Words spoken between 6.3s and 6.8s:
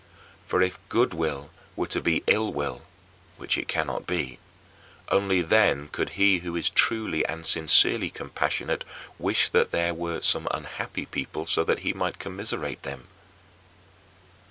who is